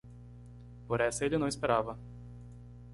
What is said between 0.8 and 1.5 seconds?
Por essa ele não